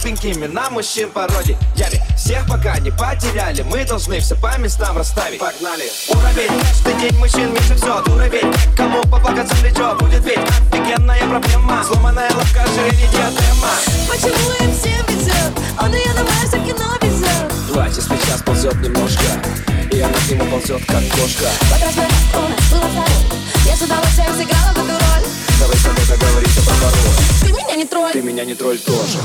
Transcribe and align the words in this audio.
слабенькими 0.00 0.46
на 0.46 0.70
мужчин 0.70 1.10
пародий 1.10 1.56
Ями 1.76 2.00
всех 2.16 2.46
пока 2.46 2.78
не 2.78 2.90
потеряли. 2.90 3.62
Мы 3.62 3.84
должны 3.84 4.20
все 4.20 4.34
по 4.36 4.56
местам 4.58 4.96
расставить. 4.96 5.40
Погнали! 5.40 5.90
Уровень, 6.08 6.60
каждый 6.60 7.00
день 7.00 7.18
мужчин 7.18 7.52
меньше 7.52 7.74
все 7.76 8.02
Уровень, 8.06 8.52
кому 8.76 9.02
поплакаться 9.02 9.54
плечо 9.56 9.96
Будет 9.98 10.24
ведь 10.24 10.38
офигенная 10.38 11.26
проблема. 11.28 11.84
Сломанная 11.84 12.30
лапка, 12.34 12.62
ожирение 12.62 13.08
диадема. 13.08 13.72
Почему 14.08 14.52
им 14.60 14.78
всем 14.78 15.06
везет? 15.08 15.52
Он 15.78 15.92
ее 15.92 16.12
на 16.14 16.24
Марсе 16.24 16.58
в 16.58 16.66
кино 16.66 16.92
везет. 17.02 17.52
Давайте 17.68 18.00
сейчас 18.00 18.42
ползет 18.42 18.74
немножко 18.80 19.24
И 19.92 20.00
она 20.00 20.14
к 20.14 20.30
нему 20.30 20.44
ползет, 20.50 20.84
как 20.86 21.02
кошка. 21.10 21.50
Вот 21.70 21.82
раз 21.82 21.94
у 21.96 22.00
нас 22.00 22.58
было 22.70 22.88
второй 22.88 23.66
Я 23.66 23.76
с 23.76 23.82
удовольствием 23.82 24.32
сыграла 24.36 24.72
в 24.74 24.78
эту 24.78 24.92
роль. 24.92 25.26
Давай 25.58 25.76
с 25.76 25.82
тобой 25.82 26.06
договоримся 26.06 26.62
про 26.62 26.74
пароль 26.74 27.42
Ты 27.42 27.52
меня 27.52 27.76
не 27.76 27.84
тролль. 27.84 28.12
Ты 28.12 28.22
меня 28.22 28.44
не 28.44 28.54
тролль 28.54 28.78
тоже 28.78 29.18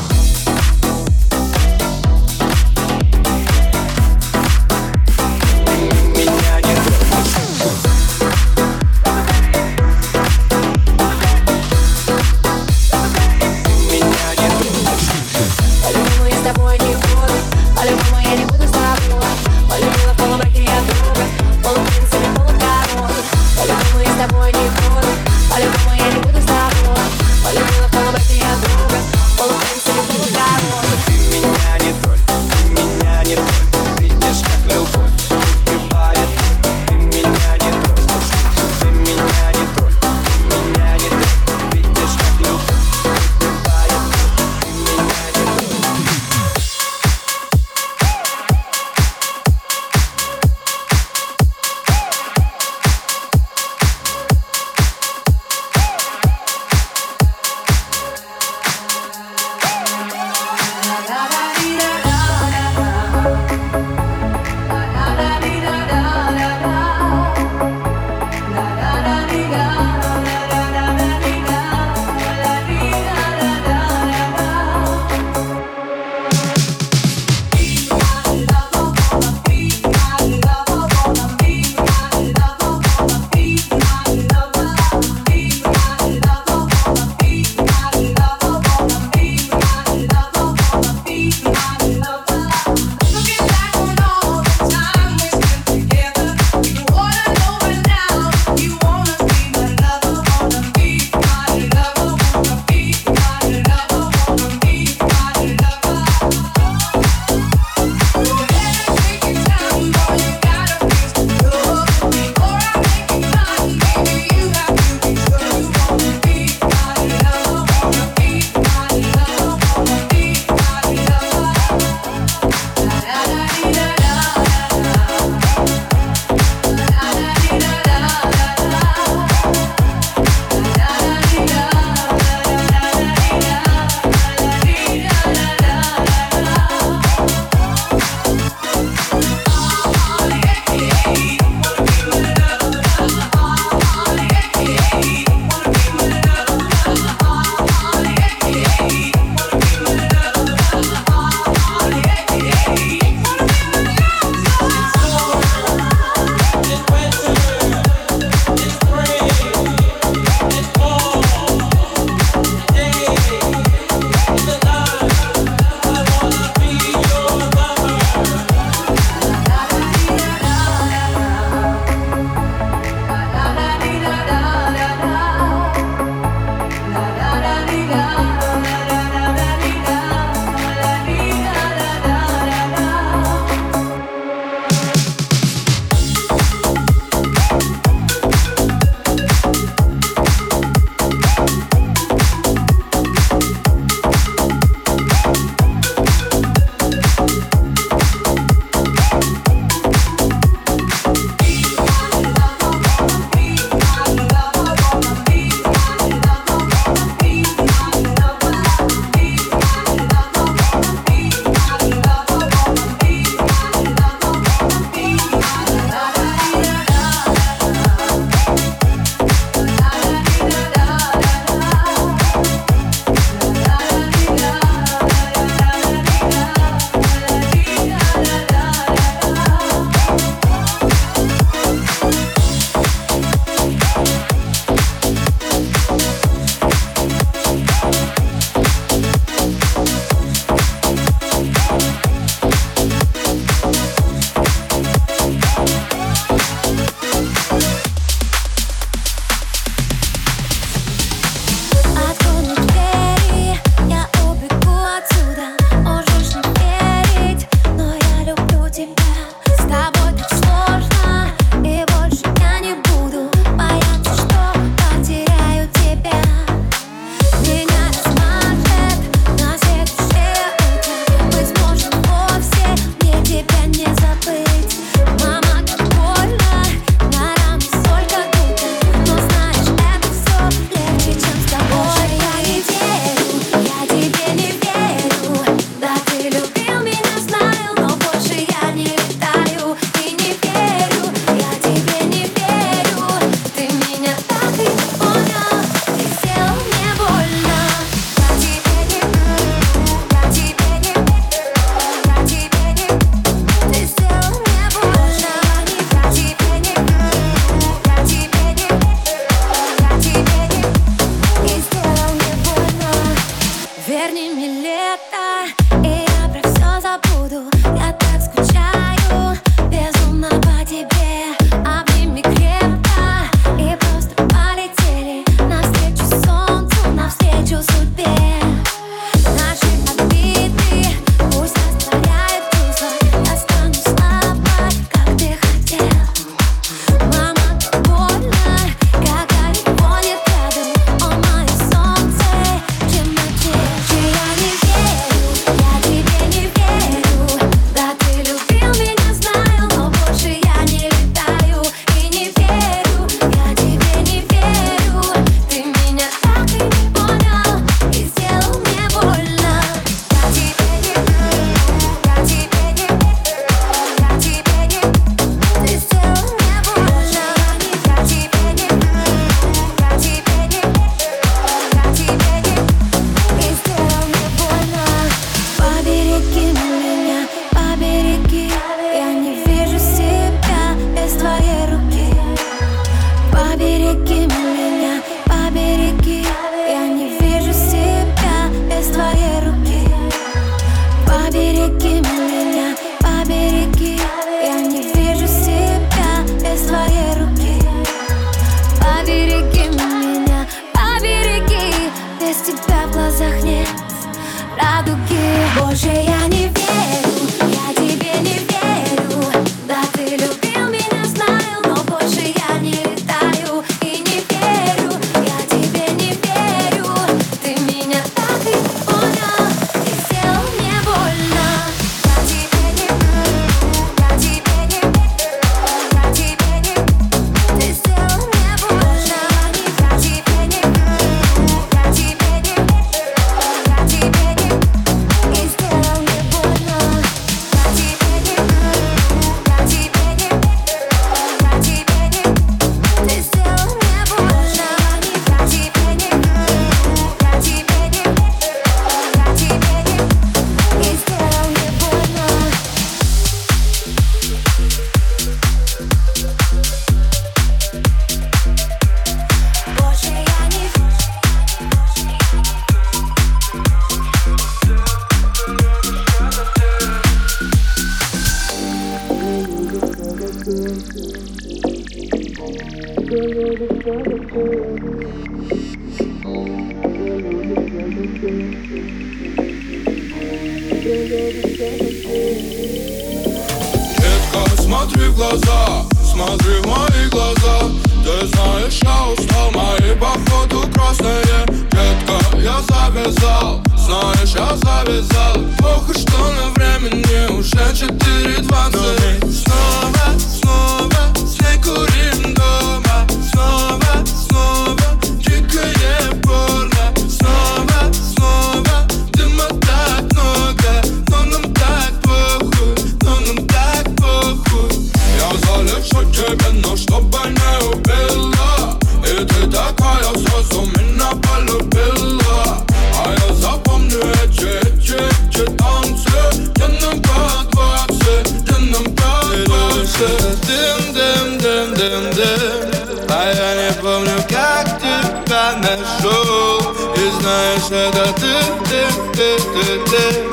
jestem 539.96 540.24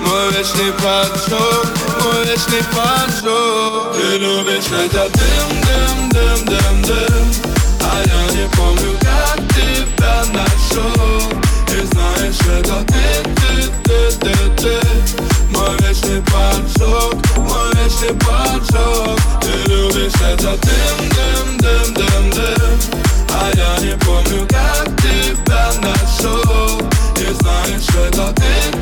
Mój 0.00 0.32
wieczny 0.32 0.72
Pan 0.72 1.08
mój 2.04 2.26
wieczny 2.26 2.58
Pan 2.76 3.12
Ty 3.92 4.18
lubisz 4.18 4.64
świata 4.64 5.04
dym, 5.08 5.60
dym, 5.60 6.08
dym, 6.08 6.44
dym, 6.44 6.82
dym. 6.82 7.30
A 7.80 7.98
ja 7.98 8.32
nie 8.34 8.48
pomył 8.48 8.92
jak 8.92 9.54
ty 9.54 9.86
na 10.32 10.44
show 10.44 11.32
I 11.68 11.86
znajesz 11.86 12.36
świata 12.36 12.84
ty, 12.86 13.30
ty, 13.34 13.68
ty, 13.82 14.18
ty, 14.18 14.62
ty. 14.62 14.78
Mój 15.50 15.76
wieczny 15.82 16.22
Pan 16.22 16.62
mój 17.36 17.70
wieczny 17.74 18.14
Pan 18.26 18.60
Ty 19.40 19.72
lubisz 19.74 20.12
świata 20.12 20.56
dym, 20.56 21.08
dym, 21.08 21.56
dym, 21.56 21.94
dym, 21.94 22.30
dym. 22.30 22.78
A 23.40 23.58
ja 23.58 23.80
nie 23.84 23.96
pomył 23.96 24.46
jak 24.52 25.02
ty 25.02 25.36
na 25.80 25.94
show 26.22 26.78
I 27.20 27.34
znajesz 27.42 27.82
świata 27.84 28.32
ty, 28.32 28.77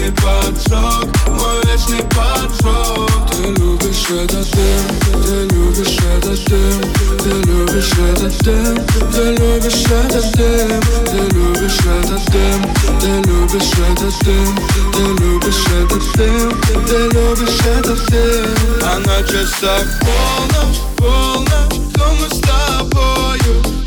вечный 0.00 0.12
поджог, 0.12 1.08
мой 1.28 1.60
вечный 1.66 2.02
поджог. 2.04 3.10
Ты 3.30 3.48
любишь 3.60 4.10
этот 4.10 4.50
дым, 4.50 5.24
ты 5.24 5.54
любишь 5.54 5.98
этот 5.98 6.44
дым 6.46 6.80
Ты 7.22 7.30
любишь 7.30 7.92
этот 7.92 8.42
дым, 8.42 8.78
ты 9.10 9.22
любишь 9.40 9.86
этот 9.86 10.34
дым 10.36 10.80
Ты 11.06 11.16
любишь 11.34 11.80
этот 11.80 12.32
дым, 12.32 12.60
ты 13.00 13.08
любишь 13.30 13.72
этот 13.78 14.14
дым 14.24 14.58
Ты 14.92 15.02
любишь 15.22 15.66
этот 15.80 16.02
дым, 16.16 16.60
ты 16.86 16.98
любишь 17.16 17.60
этот 17.78 18.06
дым. 18.10 18.46
А 18.82 18.98
на 18.98 19.22
часах 19.22 19.86
полночь, 20.00 20.80
полночь, 20.96 21.78
то 21.94 22.04
мы 22.20 22.28
с 22.28 22.40
тобою. 22.40 23.79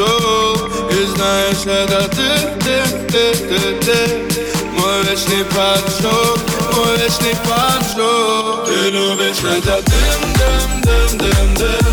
И 0.00 1.04
знаешь, 1.14 1.66
это 1.66 2.08
ты, 2.08 2.30
ты, 2.64 2.82
ты, 3.06 3.34
ты, 3.34 3.74
ты 3.84 3.98
Мой 4.72 5.02
вечный 5.02 5.44
поджог, 5.44 6.38
мой 6.74 6.96
вечный 6.96 7.36
поджог 7.44 8.64
Ты 8.64 8.90
любишь 8.92 9.44
это 9.44 9.82
дым, 9.82 10.32
дым, 10.38 10.80
дым, 10.80 11.18
дым, 11.18 11.54
дым 11.54 11.86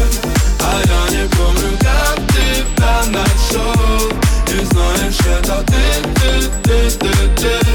А 0.61 0.81
я 0.87 1.17
не 1.17 1.27
помню, 1.27 1.77
как 1.81 2.15
ты 2.27 2.63
там 2.77 3.11
нашел 3.11 4.09
И 4.53 4.63
знаешь, 4.63 5.19
это 5.39 5.65
ты, 5.67 5.83
ты, 6.15 6.49
ты, 6.63 6.89
ты, 6.99 7.11
ты 7.35 7.66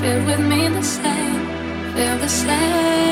Feel 0.00 0.24
with 0.26 0.38
me 0.38 0.68
the 0.68 0.82
same, 0.82 1.46
feel 1.94 2.18
the 2.18 2.28
same. 2.28 3.07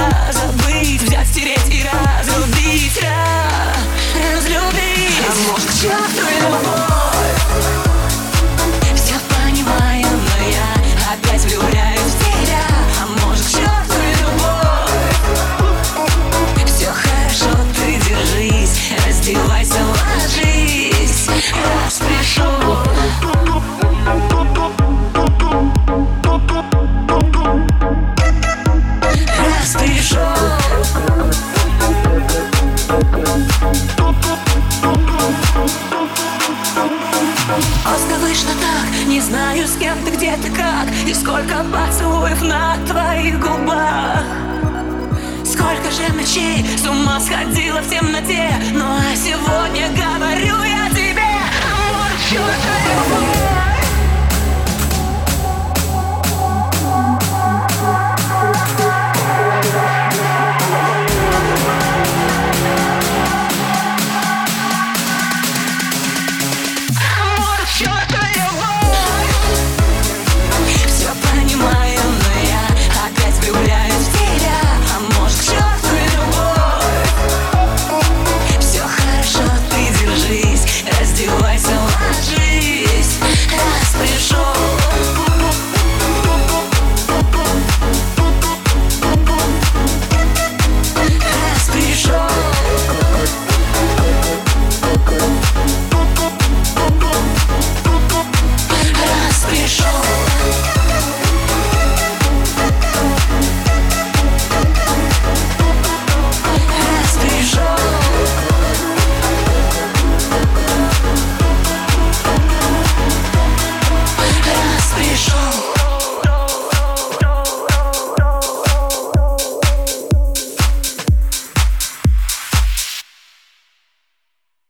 jazz. 0.00 0.39